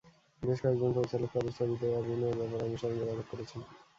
বেশ 0.41 0.59
কয়েকজন 0.63 0.91
পরিচালক 0.95 1.29
তাঁদের 1.33 1.53
ছবিতে 1.59 1.85
অভিনয়ের 1.99 2.37
ব্যাপারে 2.39 2.63
আমার 2.65 2.81
সঙ্গে 2.81 2.99
যোগাযোগ 3.01 3.25
করেছেন। 3.31 3.59